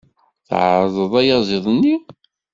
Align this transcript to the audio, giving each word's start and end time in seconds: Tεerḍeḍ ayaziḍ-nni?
Tεerḍeḍ 0.47 1.13
ayaziḍ-nni? 1.21 1.95